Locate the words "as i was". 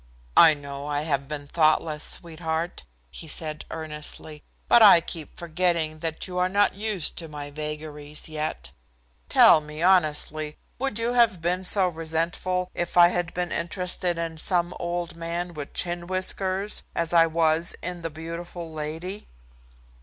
16.95-17.75